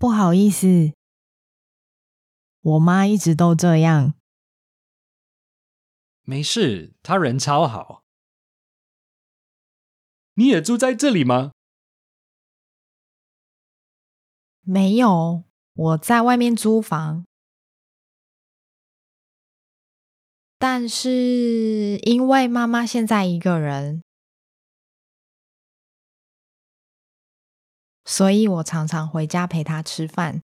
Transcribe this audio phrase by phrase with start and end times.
[0.00, 0.94] 不好意思，
[2.62, 4.14] 我妈一直都这样。
[6.22, 8.02] 没事，她人超好。
[10.36, 11.52] 你也住在这里吗？
[14.62, 15.44] 没有，
[15.74, 17.26] 我在外面租房。
[20.56, 24.02] 但是因为妈妈现在一个人，
[28.10, 30.42] 所以我常常回家陪他吃饭。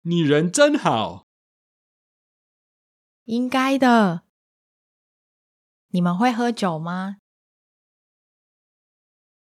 [0.00, 1.26] 你人真好。
[3.24, 4.24] 应该的。
[5.88, 7.18] 你们会喝酒吗？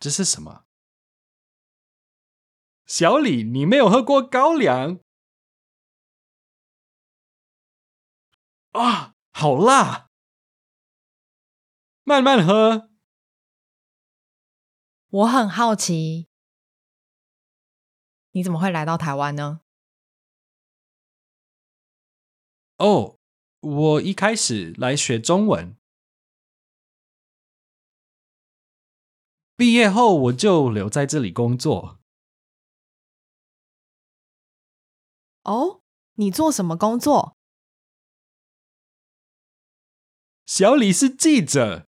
[0.00, 0.64] 这是什么？
[2.84, 4.98] 小李，你没有喝过高粱？
[8.72, 10.10] 啊，好辣！
[12.02, 12.89] 慢慢喝。
[15.10, 16.28] 我很好奇，
[18.30, 19.62] 你怎么会来到台湾呢？
[22.76, 23.18] 哦，
[23.58, 25.76] 我一开始来学中文，
[29.56, 31.98] 毕业后我就留在这里工作。
[35.42, 35.82] 哦，
[36.14, 37.36] 你做什么工作？
[40.46, 41.89] 小李是记者。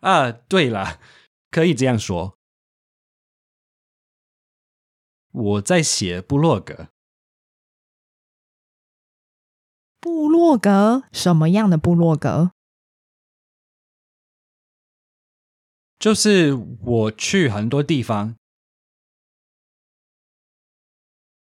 [0.00, 1.00] 啊，对了，
[1.50, 2.38] 可以这样说。
[5.32, 6.88] 我在写部落格。
[10.00, 11.02] 部落格？
[11.12, 12.52] 什么样的部落格？
[15.98, 18.36] 就是我去很多地方，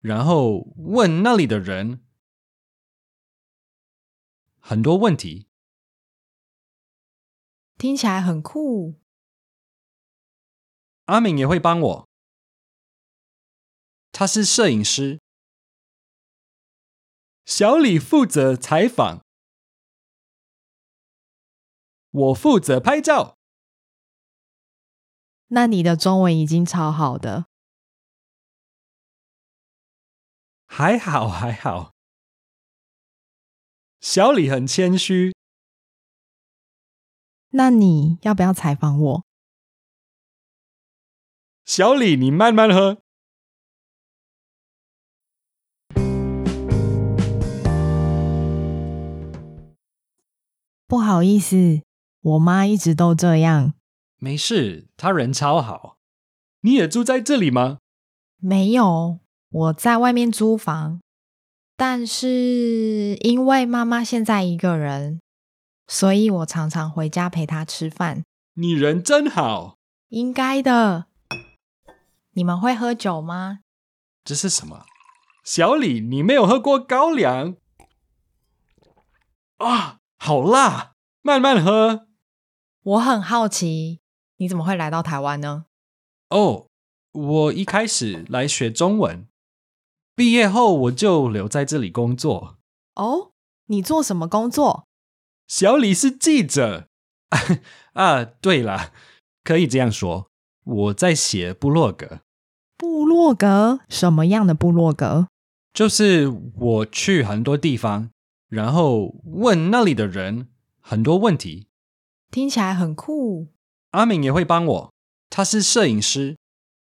[0.00, 2.04] 然后问那里的人。
[4.60, 5.47] 很多问题，
[7.78, 8.96] 听起来很酷。
[11.04, 12.08] 阿敏也会帮我，
[14.10, 15.20] 他是摄影师。
[17.46, 19.24] 小李负责采访，
[22.10, 23.38] 我负责拍照。
[25.46, 27.46] 那你的中文已经超好的，
[30.66, 31.92] 还好还好。
[34.00, 35.37] 小李很谦虚。
[37.50, 39.24] 那你要不要采访我？
[41.64, 43.02] 小李，你慢慢喝。
[50.86, 51.82] 不好意思，
[52.22, 53.74] 我妈一直都这样。
[54.16, 55.98] 没事，她人超好。
[56.62, 57.78] 你也住在这里吗？
[58.38, 59.20] 没有，
[59.50, 61.00] 我在外面租房。
[61.76, 65.20] 但是因为妈妈现在一个人，
[65.88, 68.22] 所以我常常回家陪他吃饭。
[68.54, 69.78] 你人真好。
[70.10, 71.06] 应该的。
[72.32, 73.60] 你们会喝酒吗？
[74.22, 74.84] 这是什么？
[75.44, 77.56] 小李，你没有喝过高粱？
[79.56, 80.92] 啊，好辣！
[81.22, 82.06] 慢慢喝。
[82.82, 84.00] 我很好奇，
[84.36, 85.64] 你怎么会来到台湾呢？
[86.28, 86.66] 哦，
[87.12, 89.26] 我一开始来学中文。
[90.14, 92.58] 毕业后我就留在这里工作。
[92.94, 93.32] 哦，
[93.66, 94.87] 你做什么工作？
[95.48, 96.86] 小李是记者。
[97.94, 98.92] 啊，对了，
[99.42, 100.30] 可以这样说，
[100.64, 102.20] 我在写部落格。
[102.76, 103.80] 部落格？
[103.88, 105.26] 什么样的部落格？
[105.72, 108.10] 就是我去很多地方，
[108.48, 110.48] 然后问那里的人
[110.80, 111.66] 很多问题。
[112.30, 113.48] 听起来很酷。
[113.92, 114.92] 阿敏也会帮我，
[115.28, 116.36] 他是摄影师。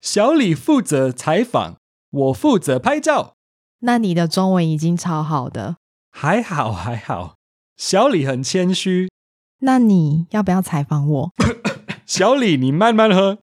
[0.00, 1.76] 小李负责采访。
[2.10, 3.34] 我负责拍照。
[3.80, 5.78] 那你的中文已经超好的，
[6.12, 7.34] 还好还好。
[7.76, 9.08] 小李很谦虚。
[9.60, 11.30] 那你要不要采访我？
[12.06, 13.38] 小李，你慢慢喝。